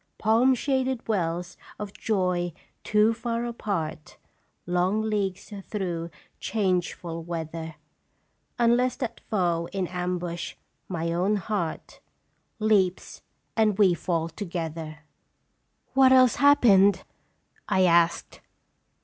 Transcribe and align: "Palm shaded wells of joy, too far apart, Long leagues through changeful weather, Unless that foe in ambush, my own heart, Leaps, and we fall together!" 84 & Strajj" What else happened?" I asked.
"Palm 0.17 0.55
shaded 0.55 1.07
wells 1.07 1.57
of 1.77 1.93
joy, 1.93 2.53
too 2.83 3.13
far 3.13 3.45
apart, 3.45 4.17
Long 4.65 5.03
leagues 5.03 5.53
through 5.67 6.09
changeful 6.39 7.21
weather, 7.23 7.75
Unless 8.57 8.95
that 8.95 9.19
foe 9.19 9.69
in 9.71 9.85
ambush, 9.85 10.55
my 10.89 11.11
own 11.13 11.35
heart, 11.35 11.99
Leaps, 12.57 13.21
and 13.55 13.77
we 13.77 13.93
fall 13.93 14.27
together!" 14.27 14.81
84 14.81 14.95
& 14.95 14.95
Strajj" 14.95 15.91
What 15.97 16.11
else 16.11 16.35
happened?" 16.37 17.03
I 17.69 17.83
asked. 17.85 18.41